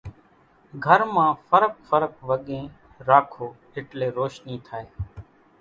[0.85, 2.63] گھر مان ڦرق ڦرق وڳين
[3.07, 4.85] راکو ايٽلي روشني ٿائي۔